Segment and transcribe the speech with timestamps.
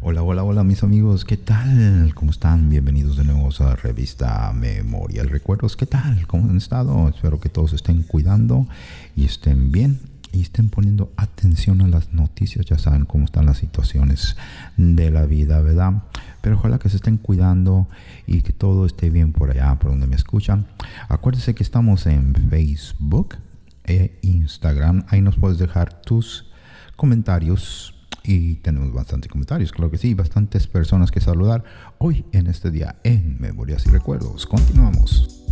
[0.00, 2.14] Hola, hola, hola mis amigos, ¿qué tal?
[2.14, 2.70] ¿Cómo están?
[2.70, 5.76] Bienvenidos de nuevo a la revista Memoria y Recuerdos.
[5.76, 6.24] ¿Qué tal?
[6.28, 7.08] ¿Cómo han estado?
[7.08, 8.68] Espero que todos estén cuidando
[9.16, 9.98] y estén bien
[10.32, 12.64] y estén poniendo atención a las noticias.
[12.64, 14.36] Ya saben cómo están las situaciones
[14.76, 16.04] de la vida, ¿verdad?
[16.42, 17.88] Pero ojalá que se estén cuidando
[18.24, 20.68] y que todo esté bien por allá, por donde me escuchan.
[21.08, 23.34] Acuérdense que estamos en Facebook
[23.82, 25.06] e Instagram.
[25.08, 26.46] Ahí nos puedes dejar tus
[26.94, 31.64] comentarios y tenemos bastantes comentarios, claro que sí, bastantes personas que saludar
[31.98, 34.46] hoy en este día en Memorias y Recuerdos.
[34.46, 35.47] Continuamos.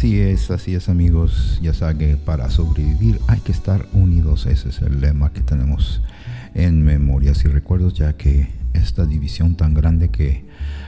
[0.00, 1.60] Así es, así es amigos.
[1.60, 4.46] Ya saben que para sobrevivir hay que estar unidos.
[4.46, 6.00] Ese es el lema que tenemos
[6.54, 10.46] en memorias y recuerdos, ya que esta división tan grande que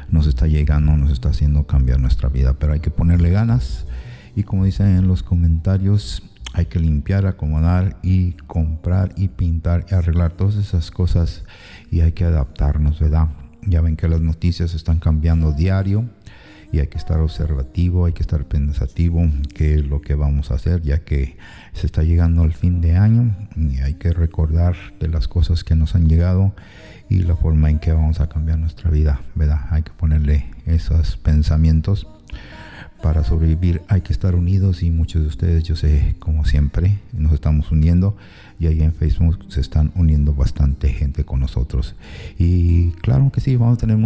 [0.09, 2.54] nos está llegando nos está haciendo cambiar nuestra vida.
[2.54, 3.85] Pero hay que ponerle ganas
[4.35, 6.23] y como dicen en los comentarios,
[6.54, 11.45] hay que limpiar, acomodar y comprar y pintar y arreglar todas esas cosas
[11.90, 13.28] y hay que adaptarnos, ¿verdad?
[13.66, 16.09] Ya ven que las noticias están cambiando diario
[16.72, 20.54] y hay que estar observativo, hay que estar pensativo qué es lo que vamos a
[20.54, 21.36] hacer, ya que
[21.74, 25.76] se está llegando al fin de año y hay que recordar de las cosas que
[25.76, 26.54] nos han llegado
[27.10, 29.66] y la forma en que vamos a cambiar nuestra vida, ¿verdad?
[29.70, 32.06] Hay que ponerle esos pensamientos.
[33.02, 37.32] Para sobrevivir hay que estar unidos y muchos de ustedes, yo sé, como siempre, nos
[37.32, 38.16] estamos uniendo
[38.60, 41.96] y ahí en Facebook se están uniendo bastante gente con nosotros.
[42.38, 43.96] Y claro que sí, vamos a tener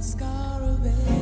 [0.00, 1.19] the scar of age.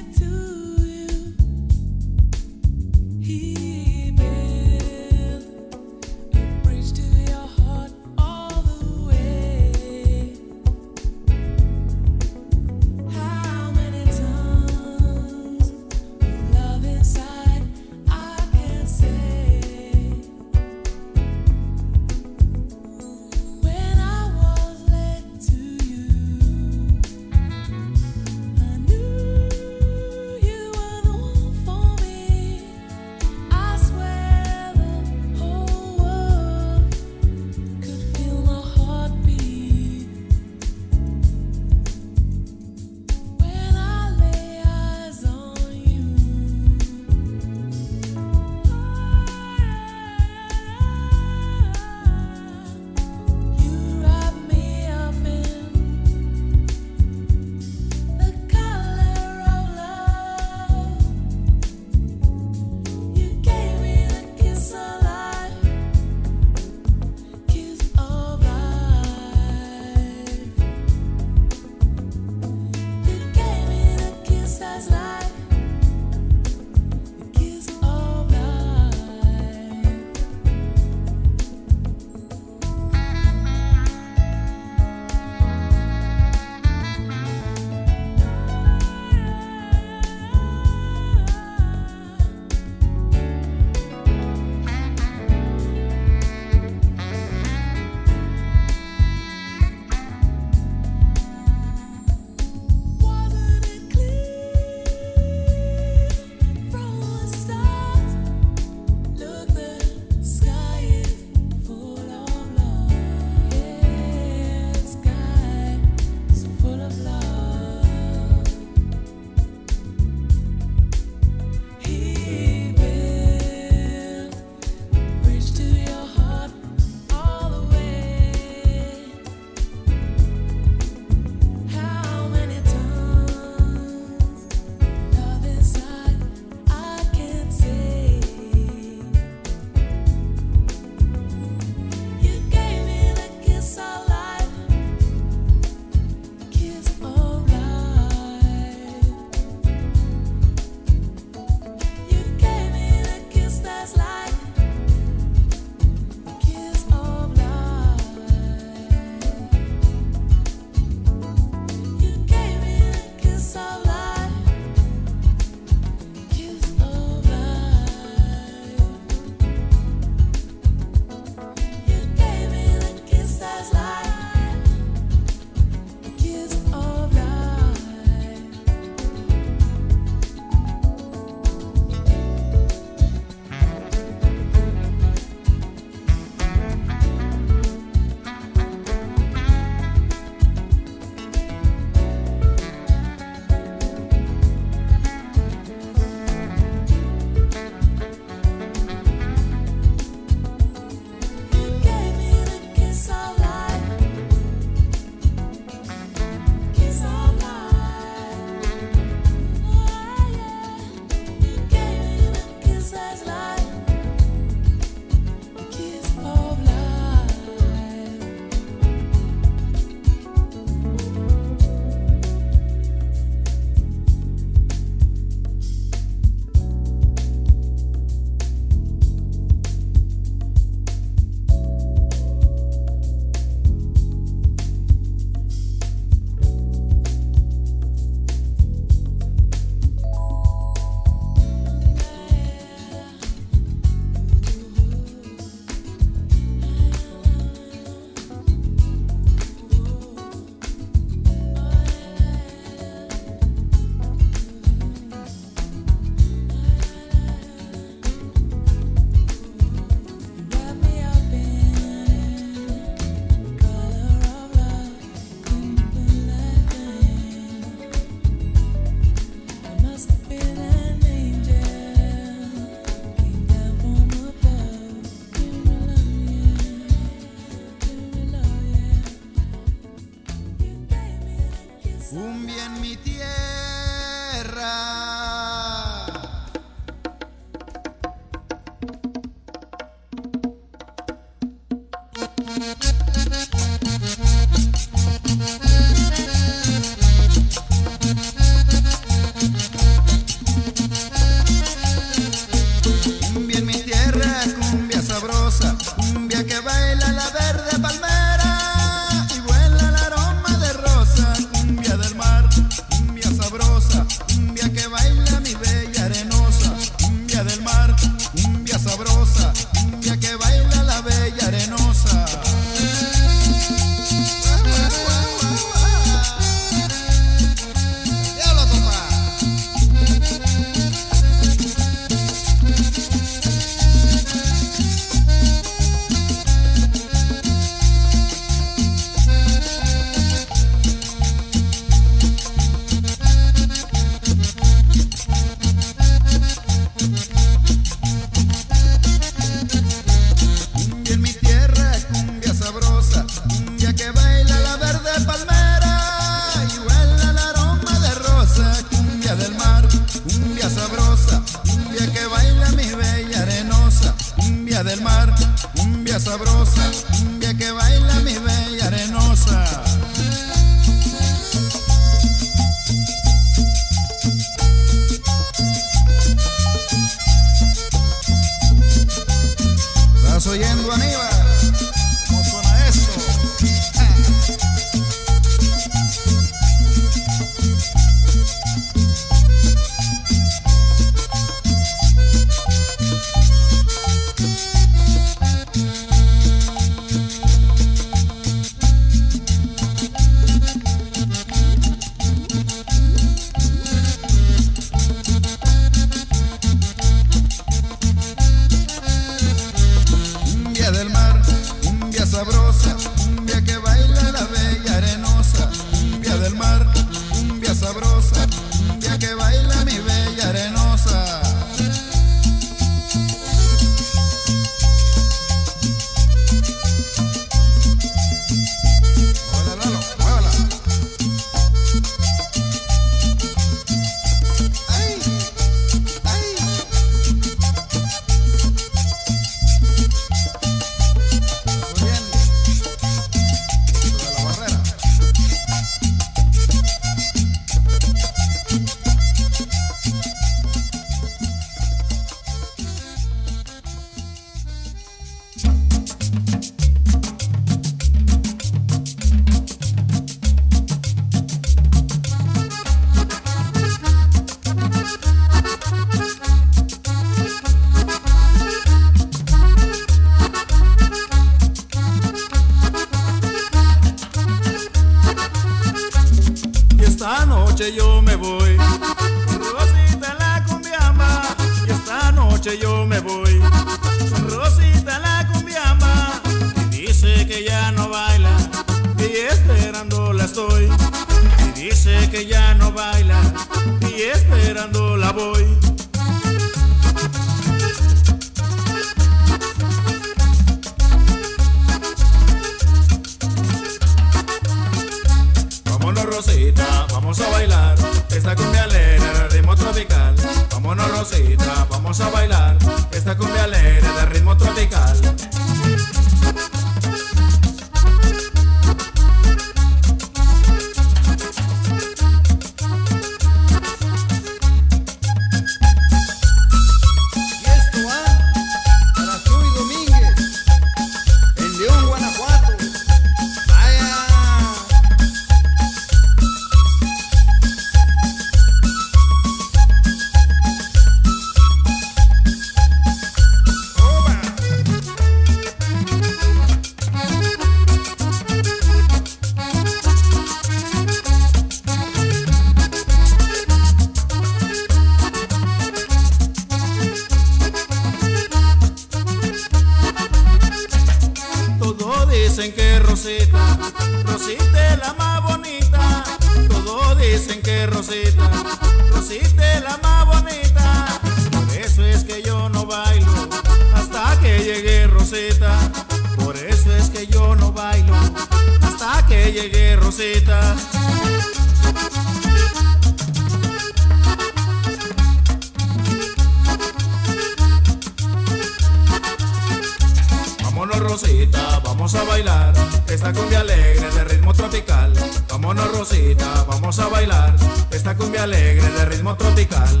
[591.14, 592.74] Rosita, vamos a bailar
[593.06, 595.12] esta cumbia alegre de ritmo tropical.
[595.48, 597.54] Vámonos Rosita, vamos a bailar
[597.92, 600.00] esta cumbia alegre de ritmo tropical.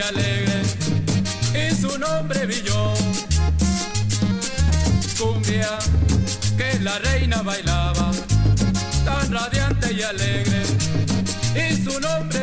[0.00, 0.62] alegre
[1.54, 2.94] y su nombre Villón.
[5.18, 5.78] Cumbia
[6.56, 8.10] que la reina bailaba,
[9.04, 10.62] tan radiante y alegre
[11.54, 12.39] y su nombre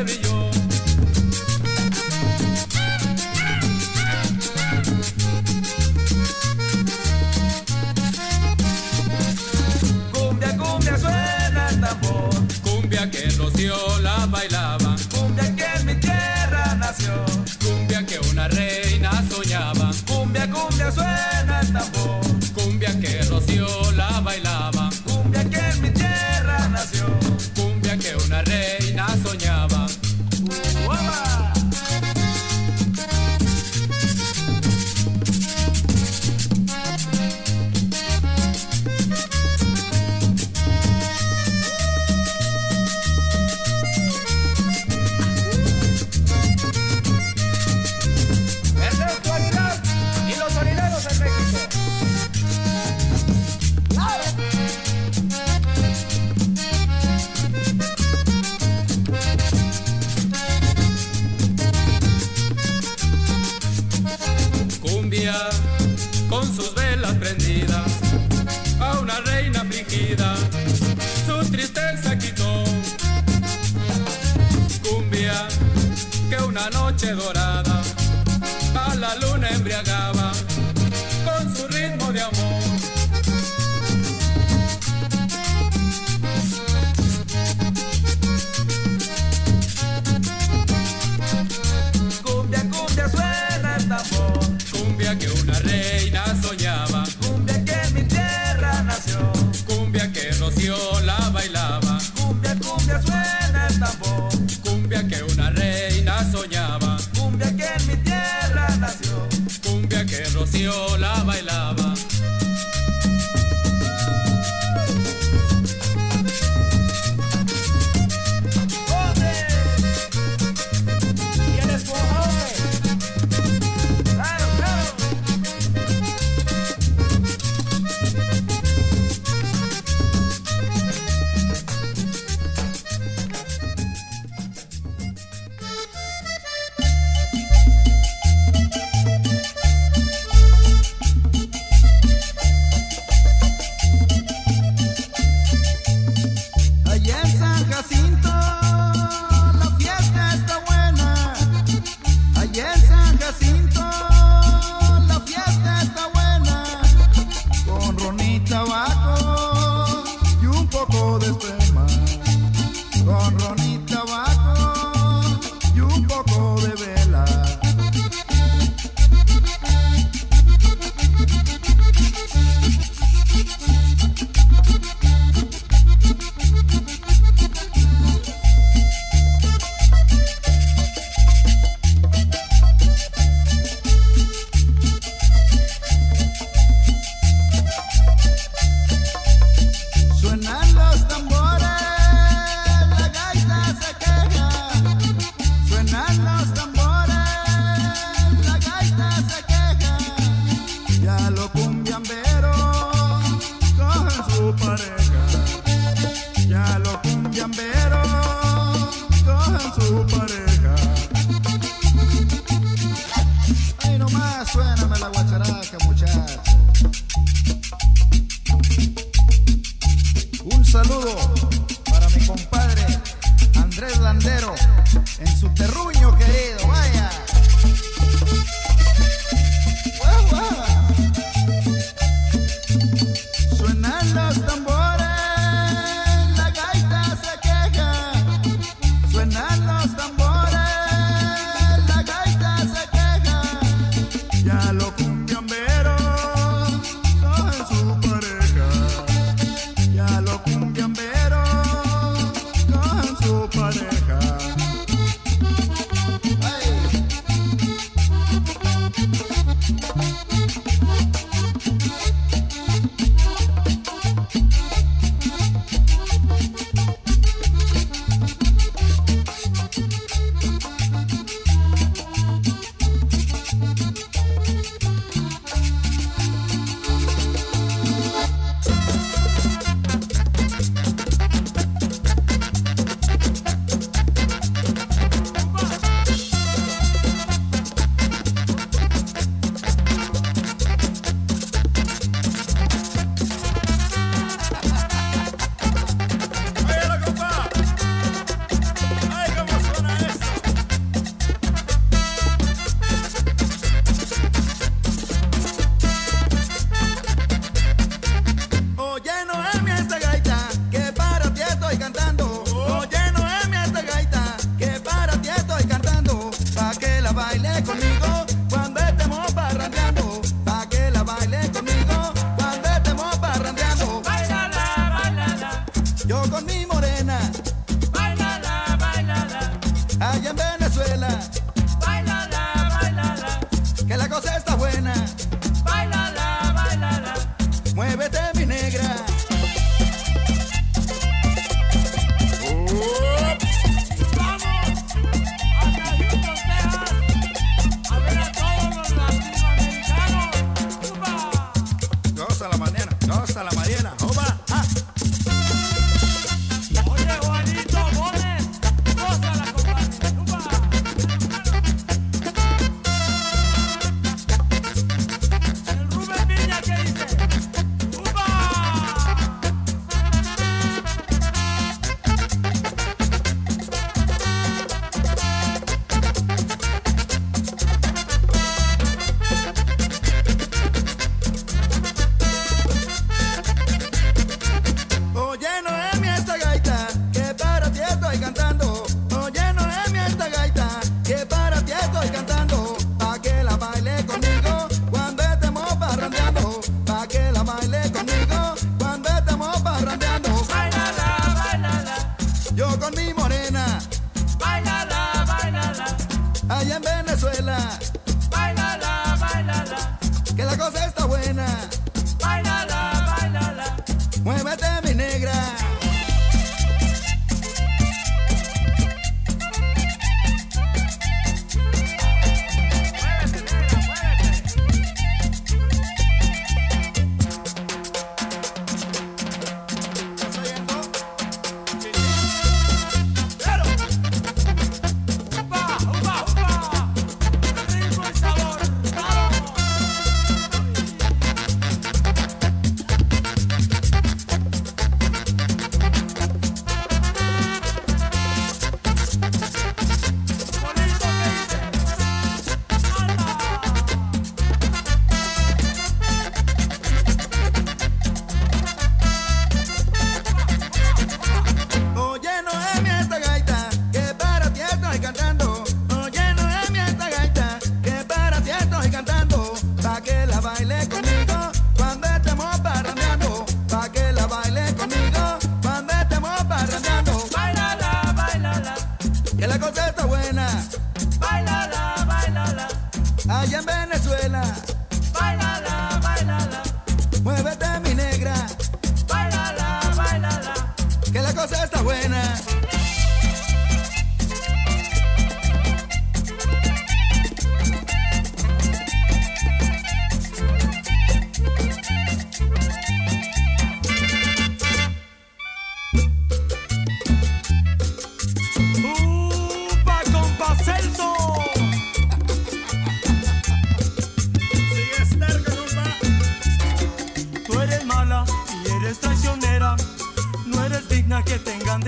[110.68, 111.07] que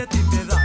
[0.01, 0.60] de ti te da.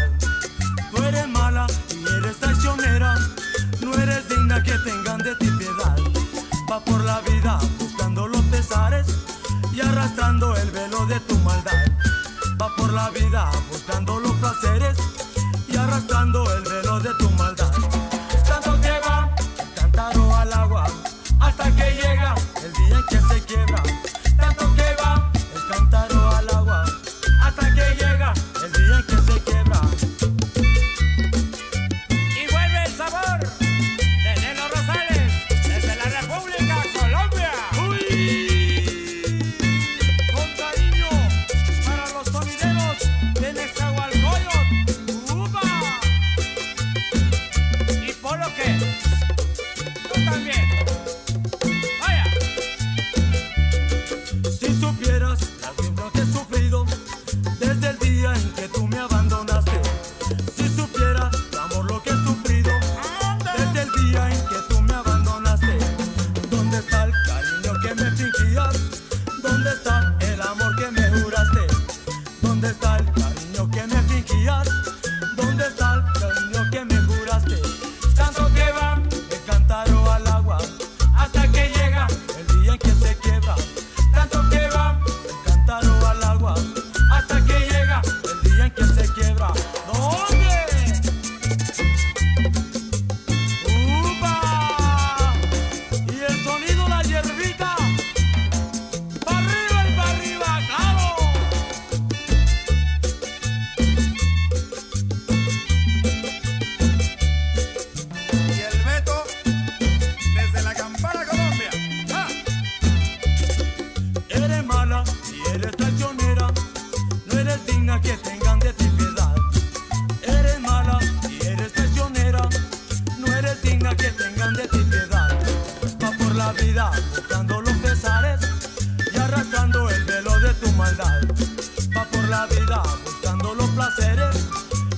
[131.95, 134.47] Va por la vida buscando los placeres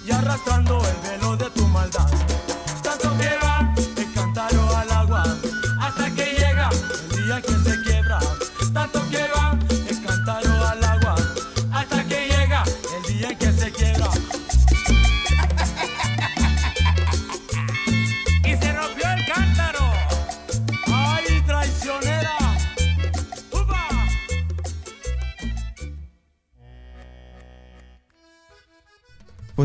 [0.06, 2.08] y arrastrando el velo de tu maldad.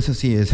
[0.02, 0.50] pues así es.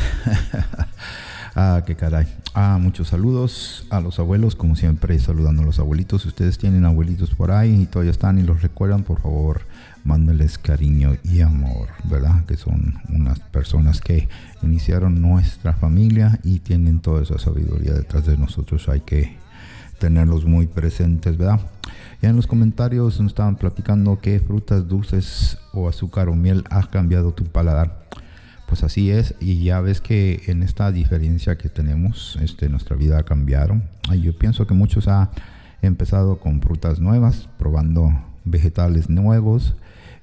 [1.56, 2.26] ah, qué caray.
[2.52, 6.20] Ah, muchos saludos a los abuelos, como siempre, saludando a los abuelitos.
[6.20, 9.62] Si ustedes tienen abuelitos por ahí y todavía están y los recuerdan, por favor,
[10.04, 12.44] mándenles cariño y amor, ¿verdad?
[12.44, 14.28] Que son unas personas que
[14.62, 18.86] iniciaron nuestra familia y tienen toda esa sabiduría detrás de nosotros.
[18.90, 19.38] Hay que
[19.98, 21.60] tenerlos muy presentes, ¿verdad?
[22.20, 26.82] Ya en los comentarios nos estaban platicando qué frutas dulces o azúcar o miel ha
[26.90, 28.06] cambiado tu paladar.
[28.68, 33.18] Pues así es, y ya ves que en esta diferencia que tenemos, este, nuestra vida
[33.18, 33.80] ha cambiado.
[34.20, 35.30] Yo pienso que muchos han
[35.80, 38.12] empezado con frutas nuevas, probando
[38.44, 39.74] vegetales nuevos,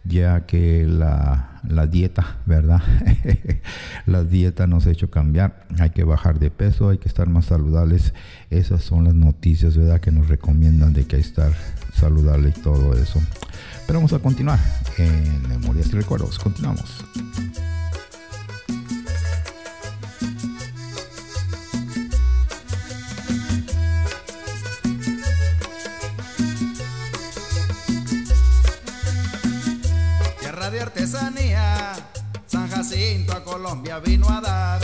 [0.04, 2.84] ya que la, la dieta, ¿verdad?
[4.06, 5.66] la dieta nos ha hecho cambiar.
[5.80, 8.14] Hay que bajar de peso, hay que estar más saludables.
[8.52, 10.00] Esas son las noticias, ¿verdad?
[10.00, 11.52] Que nos recomiendan de que hay que estar
[11.94, 13.20] saludable y todo eso.
[13.88, 14.60] Pero vamos a continuar
[14.98, 16.38] en Memorias y Recuerdos.
[16.40, 17.04] Continuamos.
[32.96, 34.80] A Colombia vino a dar.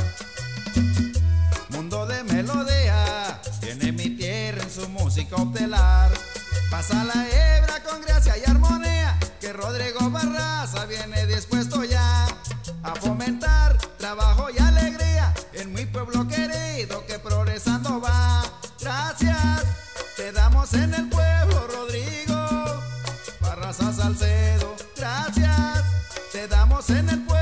[1.70, 6.12] Mundo de melodía, tiene mi tierra en su música obtelar.
[6.70, 12.28] Pasa la hebra con gracia y armonía, que Rodrigo Barraza viene dispuesto ya
[12.84, 18.44] a fomentar trabajo y alegría en mi pueblo querido que progresando va.
[18.82, 19.64] Gracias,
[20.18, 22.82] te damos en el pueblo, Rodrigo.
[23.40, 25.84] Barraza Salcedo, gracias,
[26.34, 27.41] te damos en el pueblo,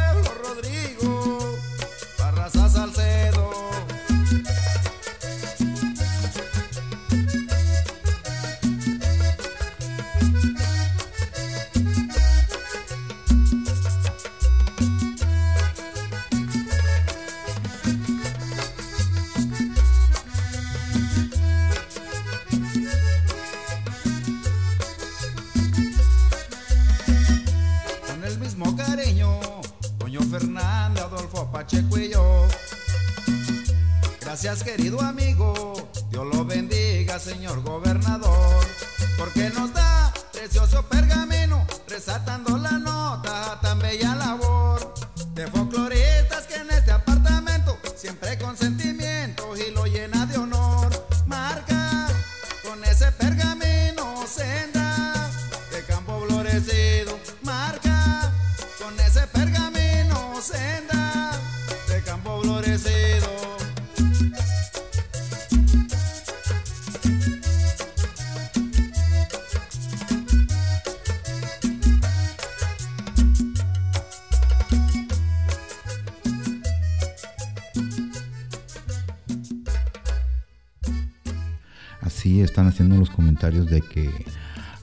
[83.54, 84.10] de que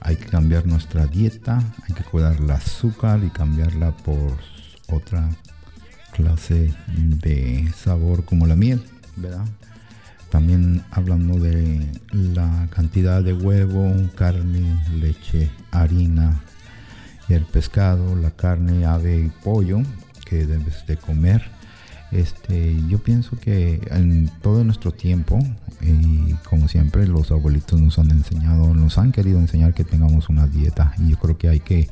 [0.01, 4.37] hay que cambiar nuestra dieta, hay que cuidar el azúcar y cambiarla por
[4.87, 5.29] otra
[6.13, 8.83] clase de sabor como la miel,
[9.15, 9.45] ¿verdad?
[10.29, 16.41] También hablando de la cantidad de huevo, carne, leche, harina
[17.29, 19.81] y el pescado, la carne, ave y pollo
[20.25, 21.56] que debes de comer.
[22.11, 25.39] Este, yo pienso que en todo nuestro tiempo,
[25.81, 30.47] y como siempre, los abuelitos nos han enseñado, nos han querido enseñar que tengamos una
[30.47, 30.93] dieta.
[30.99, 31.89] Y yo creo que hay que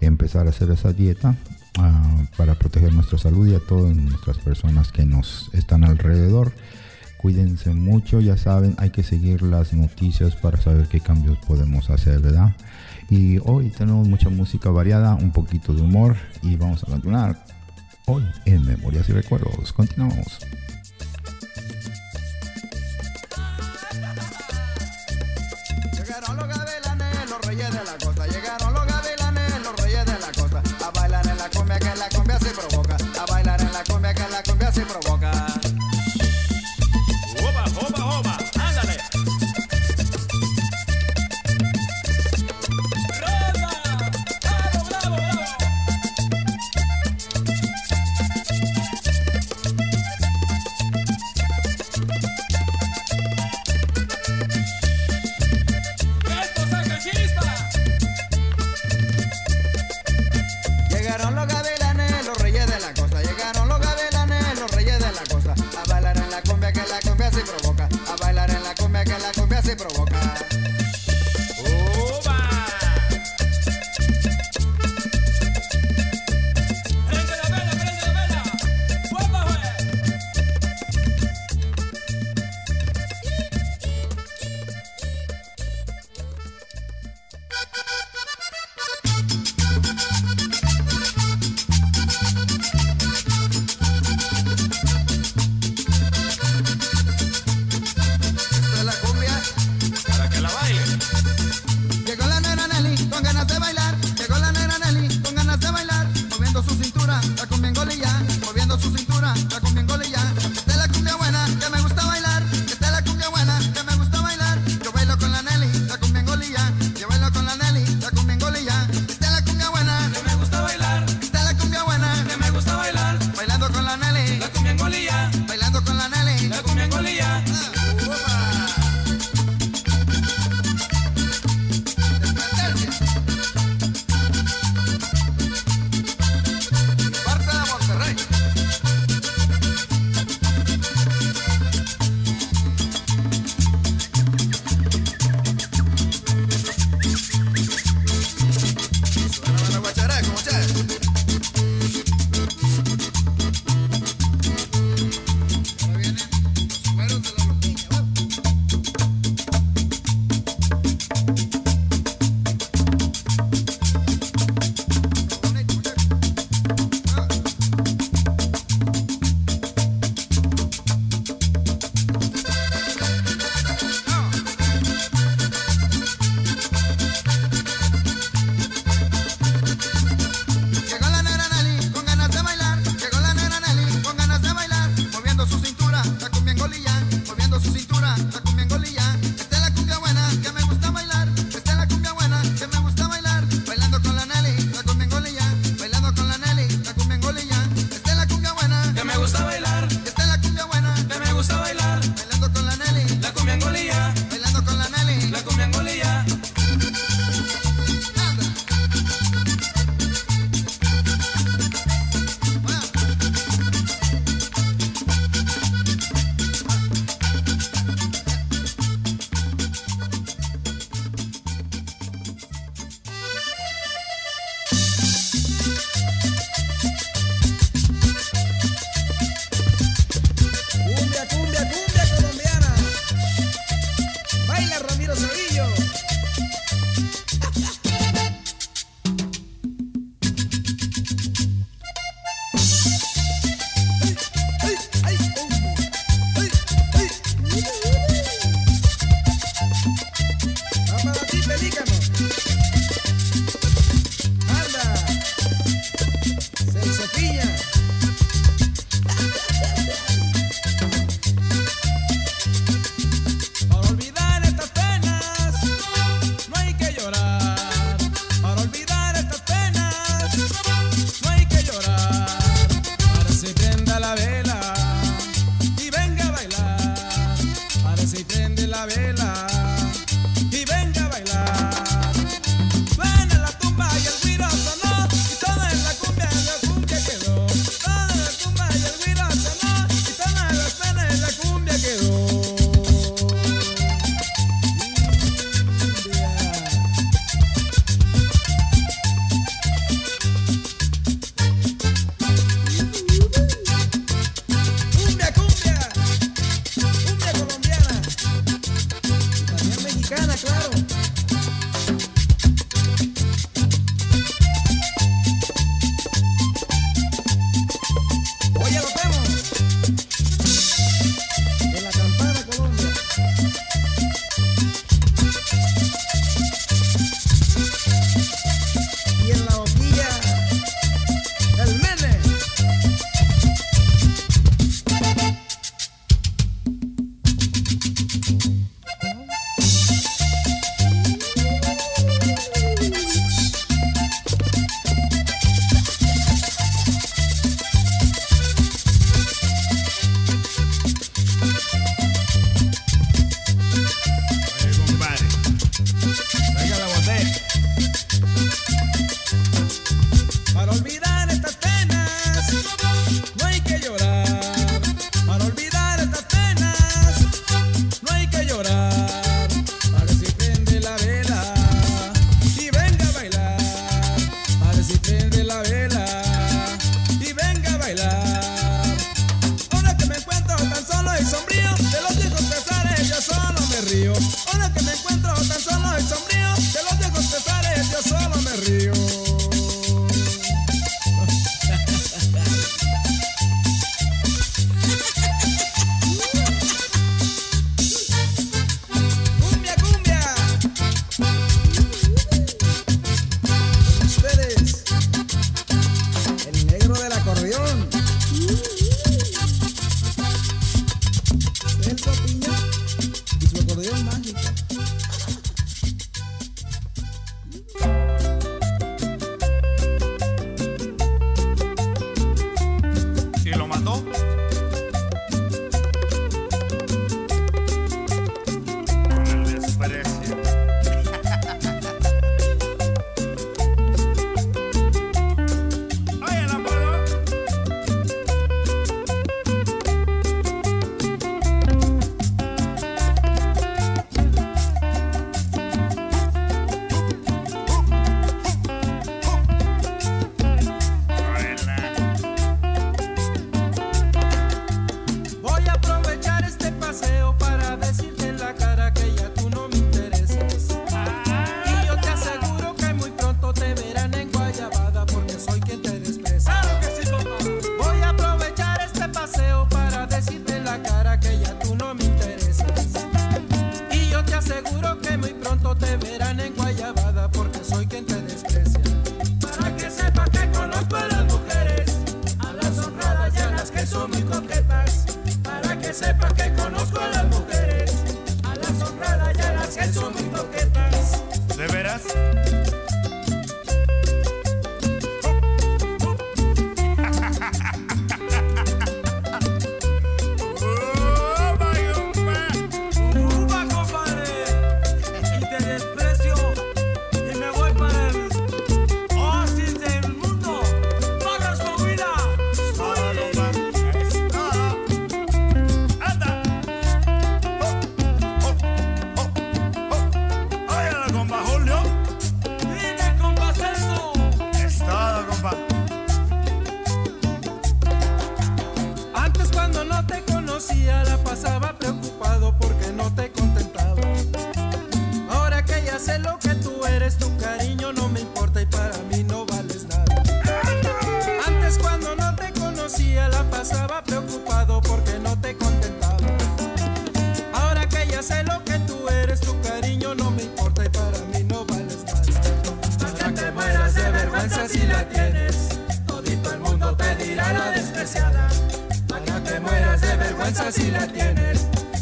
[0.00, 1.34] empezar a hacer esa dieta
[1.78, 6.52] ah, para proteger nuestra salud y a todas nuestras personas que nos están alrededor.
[7.18, 12.20] Cuídense mucho, ya saben, hay que seguir las noticias para saber qué cambios podemos hacer,
[12.20, 12.54] ¿verdad?
[13.10, 17.57] Y hoy tenemos mucha música variada, un poquito de humor y vamos a continuar
[18.08, 19.72] hoy en Memorias y Recuerdos.
[19.72, 20.38] Continuamos.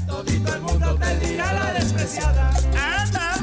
[0.07, 2.51] todito el mundo te dirá la despreciada.
[3.03, 3.36] Anda.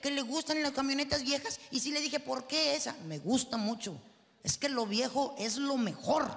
[0.00, 2.94] que le gustan las camionetas viejas y sí le dije, ¿por qué esa?
[3.04, 4.00] Me gusta mucho.
[4.42, 6.36] Es que lo viejo es lo mejor.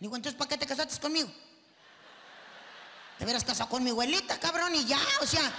[0.00, 1.30] Digo, entonces, ¿para qué te casaste conmigo?
[3.18, 5.52] Te hubieras casado con mi abuelita, cabrón, y ya, o sea,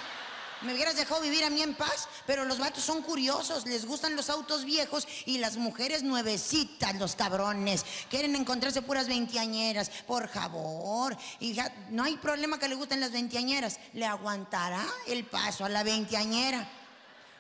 [0.63, 2.09] me hubieras dejado vivir a mí en paz.
[2.25, 7.15] Pero los vatos son curiosos, les gustan los autos viejos y las mujeres nuevecitas, los
[7.15, 7.85] cabrones.
[8.09, 11.15] Quieren encontrarse puras veinteañeras, por favor.
[11.39, 13.79] Y ya, no hay problema que le gusten las veinteañeras.
[13.93, 16.69] ¿Le aguantará el paso a la veinteañera?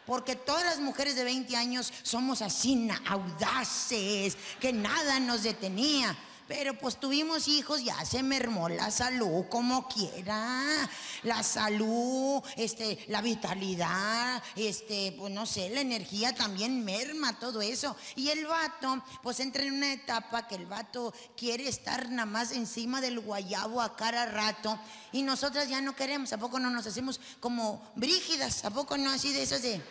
[0.05, 6.15] Porque todas las mujeres de 20 años somos así, audaces, que nada nos detenía.
[6.55, 10.87] Pero pues tuvimos hijos, ya se mermó la salud como quiera.
[11.23, 17.95] La salud, este, la vitalidad, este, pues no sé, la energía también merma todo eso.
[18.15, 22.51] Y el vato, pues entra en una etapa que el vato quiere estar nada más
[22.51, 24.77] encima del guayabo a cada rato.
[25.11, 28.63] Y nosotras ya no queremos, ¿a poco no nos hacemos como brígidas?
[28.63, 29.81] ¿A poco no así de esas de...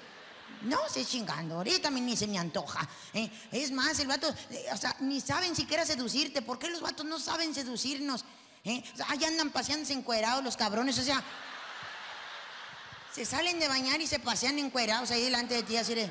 [0.64, 2.88] No sé chingando, ahorita a mí ni se me antoja.
[3.14, 3.30] ¿eh?
[3.50, 6.42] Es más, el vato, eh, o sea, ni saben siquiera seducirte.
[6.42, 8.24] ¿Por qué los vatos no saben seducirnos?
[8.64, 8.82] ¿Eh?
[9.08, 11.22] Ahí andan paseándose encuerados los cabrones, o sea,
[13.12, 16.10] se salen de bañar y se pasean encuerados ahí delante de ti, así de.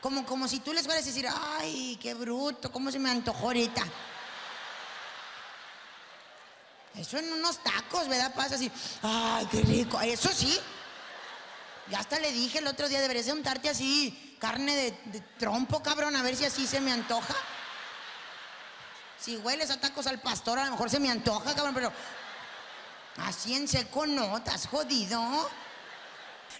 [0.00, 3.46] Como, como si tú les fueras a decir, ay, qué bruto, cómo se me antojó
[3.46, 3.84] ahorita.
[6.94, 8.34] Eso en unos tacos, ¿verdad?
[8.34, 8.70] Pasa así,
[9.02, 10.00] ay, qué rico.
[10.00, 10.58] Eso sí,
[11.90, 14.74] ya hasta le dije el otro día, deberías de untarte así carne
[15.06, 17.34] de, trompo, cabrón, a ver si así se me antoja.
[19.18, 21.92] Si hueles a tacos al pastor, a lo mejor se me antoja, cabrón, pero
[23.16, 25.50] así en seco no, estás jodido.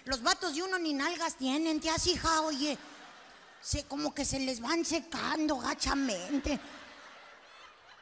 [0.05, 2.77] Los vatos de uno ni nalgas tienen, te has hija, oye.
[3.61, 6.59] Se, como que se les van secando gachamente.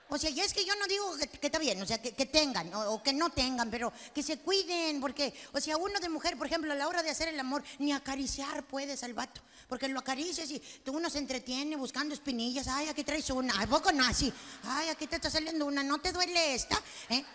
[0.10, 2.74] O sea, ya es que yo no digo que, está bien, o sea, que, tengan
[2.74, 6.48] o, que no tengan, pero que se cuiden, porque, o sea, uno de mujer, por
[6.48, 10.00] ejemplo, a la hora de hacer el amor, ni acariciar puedes al vato, porque lo
[10.00, 14.06] acaricias y tú uno se entretiene buscando espinillas, ay, aquí traes una, ¿a poco no
[14.06, 14.32] así?
[14.64, 16.82] Ay, aquí te está saliendo una, ¿no te duele esta?
[17.10, 17.26] ¿Eh?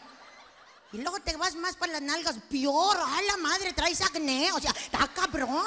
[0.92, 4.60] Y luego te vas más para las nalgas, peor, a la madre, traes acné, o
[4.60, 5.64] sea, está cabrón.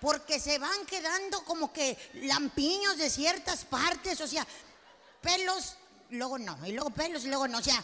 [0.00, 4.46] Porque se van quedando como que lampiños de ciertas partes, o sea,
[5.20, 5.74] pelos,
[6.10, 7.82] luego no, y luego pelos, y luego no, o sea,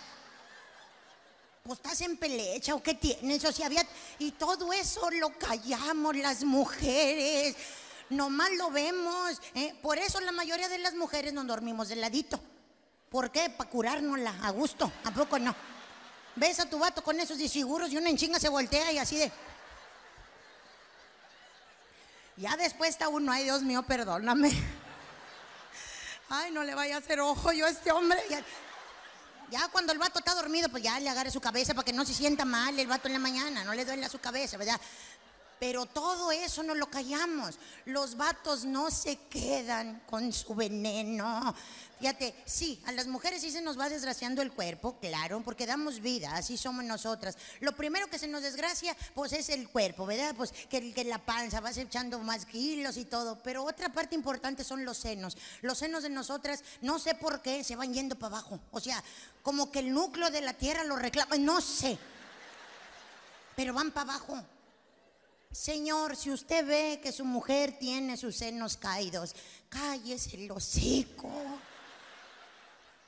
[1.63, 3.87] pues estás en pelecha o qué tienes, o sea, había,
[4.19, 7.57] y todo eso lo callamos las mujeres,
[8.11, 9.75] nomás lo vemos, ¿eh?
[9.83, 12.41] por eso la mayoría de las mujeres nos dormimos de ladito.
[13.09, 13.49] ¿Por qué?
[13.49, 15.55] Para curárnosla a gusto, ¿a poco no?
[16.37, 19.17] Ves a tu vato con esos disfiguros y una en chinga se voltea y así
[19.17, 19.31] de.
[22.37, 24.51] Ya después está uno, ay Dios mío, perdóname.
[26.29, 28.21] Ay, no le vaya a hacer ojo yo a este hombre.
[29.51, 32.05] Ya, cuando el vato está dormido, pues ya le agarre su cabeza para que no
[32.05, 34.81] se sienta mal el vato en la mañana, no le duele su cabeza, ¿verdad?
[35.65, 37.59] Pero todo eso no lo callamos.
[37.87, 41.55] Los vatos no se quedan con su veneno.
[41.99, 46.01] Fíjate, sí, a las mujeres sí se nos va desgraciando el cuerpo, claro, porque damos
[46.01, 47.39] vida, así somos nosotras.
[47.61, 50.35] Lo primero que se nos desgracia, pues es el cuerpo, ¿verdad?
[50.37, 53.39] Pues que, que la panza, vas echando más kilos y todo.
[53.43, 55.35] Pero otra parte importante son los senos.
[55.63, 58.61] Los senos de nosotras, no sé por qué, se van yendo para abajo.
[58.71, 59.03] O sea,
[59.43, 61.97] como que el núcleo de la tierra lo reclama, no sé.
[63.57, 64.45] Pero van para abajo.
[65.55, 69.37] Señor, si usted ve que su mujer tiene sus senos caídos,
[69.69, 71.31] cállese el hocico.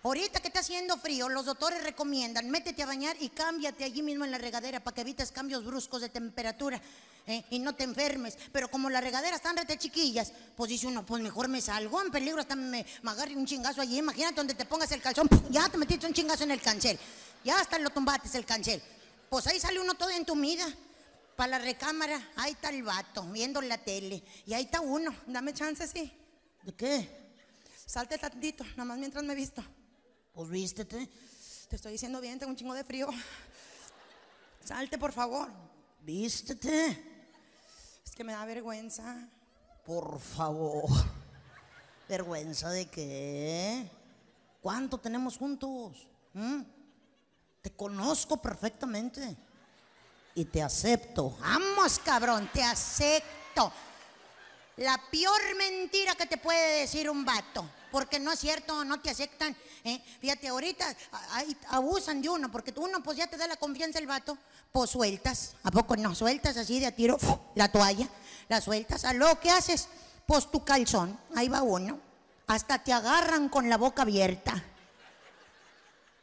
[0.05, 4.24] Ahorita que está haciendo frío, los doctores recomiendan, métete a bañar y cámbiate allí mismo
[4.24, 6.80] en la regadera para que evites cambios bruscos de temperatura
[7.26, 7.42] ¿eh?
[7.51, 8.38] y no te enfermes.
[8.53, 12.12] Pero como las regaderas están rete chiquillas, pues dice uno, pues mejor me salgo en
[12.12, 13.99] peligro, hasta me, me agarre un chingazo allí.
[13.99, 15.42] Imagínate donde te pongas el calzón, ¡pum!
[15.51, 16.97] ya te metiste un chingazo en el cancel,
[17.42, 18.80] ya hasta lo tumbates el cancel.
[19.28, 20.64] Pues ahí sale uno todo entumida.
[21.37, 24.24] Para la recámara, ahí está el vato, viendo la tele.
[24.47, 26.11] Y ahí está uno, dame chance, sí.
[26.62, 27.09] ¿De qué?
[27.84, 29.62] Salte tantito, nada más mientras me visto.
[30.32, 31.09] Pues vístete.
[31.68, 33.09] Te estoy diciendo bien, tengo un chingo de frío.
[34.64, 35.51] Salte, por favor.
[36.01, 37.05] Vístete.
[38.05, 39.28] Es que me da vergüenza.
[39.84, 40.89] Por favor.
[42.09, 43.91] ¿Vergüenza de qué?
[44.62, 46.09] ¿Cuánto tenemos juntos?
[46.32, 46.62] ¿Mm?
[47.61, 49.37] Te conozco perfectamente
[50.37, 51.37] y te acepto.
[51.41, 53.72] Vamos, cabrón, te acepto.
[54.76, 59.09] La peor mentira que te puede decir un vato, porque no es cierto, no te
[59.09, 59.57] aceptan.
[59.82, 59.99] ¿eh?
[60.20, 60.95] Fíjate, ahorita
[61.70, 64.37] abusan de uno, porque uno pues ya te da la confianza el vato,
[64.70, 66.14] pues sueltas, ¿a poco no?
[66.14, 67.18] Sueltas así de a tiro
[67.55, 68.07] la toalla,
[68.49, 69.89] la sueltas, a lo que haces,
[70.26, 71.99] pues tu calzón, ahí va uno,
[72.47, 74.62] hasta te agarran con la boca abierta.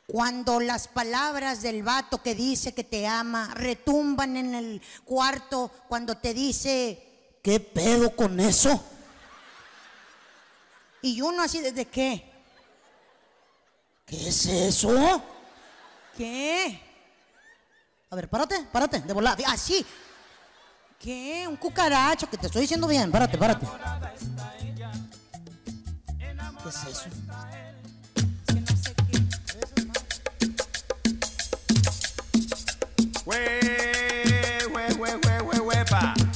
[0.05, 6.17] Cuando las palabras del vato que dice que te ama retumban en el cuarto, cuando
[6.17, 8.83] te dice, ¿qué pedo con eso?
[11.01, 12.31] Y uno así, ¿desde qué?
[14.05, 15.21] ¿Qué es eso?
[16.17, 16.79] ¿Qué?
[18.09, 19.85] A ver, párate, párate, de volada, así.
[20.99, 21.45] ¿Qué?
[21.47, 23.11] Un cucaracho, que te estoy diciendo bien.
[23.11, 23.67] Párate, párate.
[26.61, 27.09] ¿Qué es eso?
[33.33, 36.32] way way way way wee, wee, pa.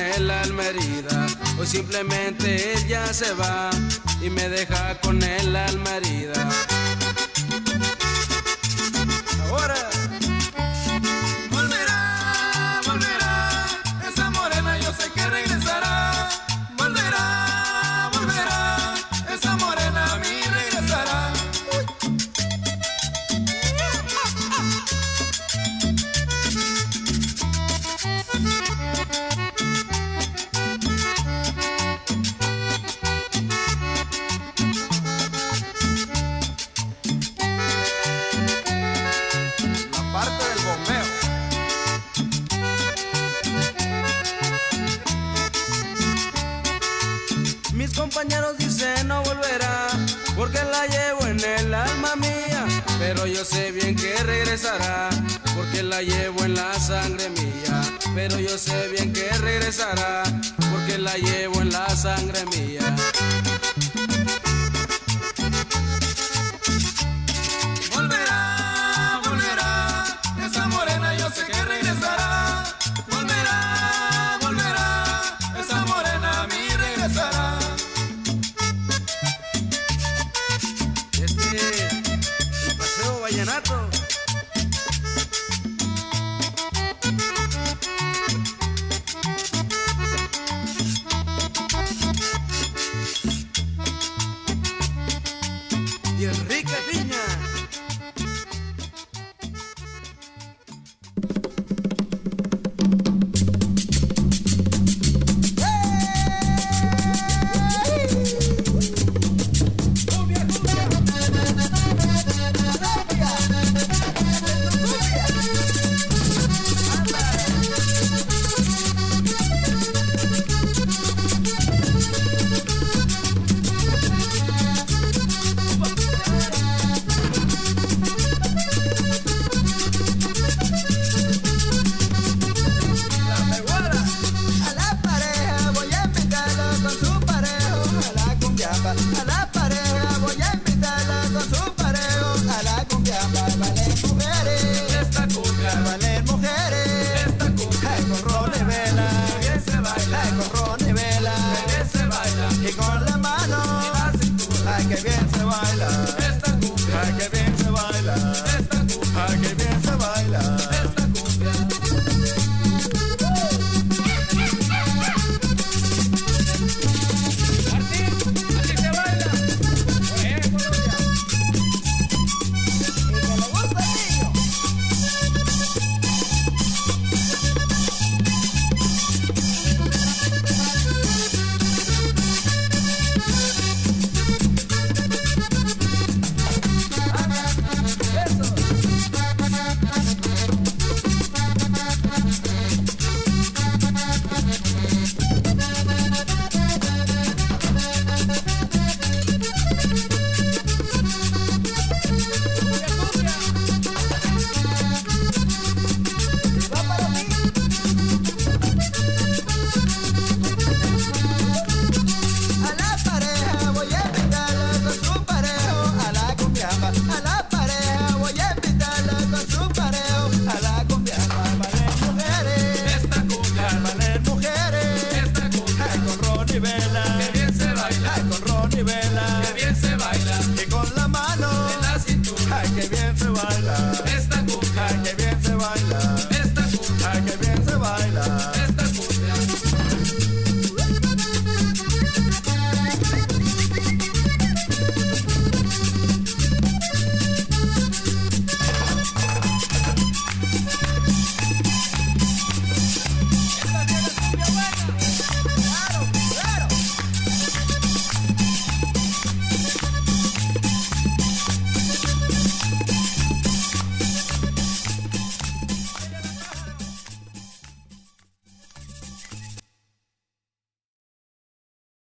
[0.00, 1.26] el alma herida.
[1.64, 3.70] Simplemente ella se va
[4.22, 6.50] y me deja con el alma herida.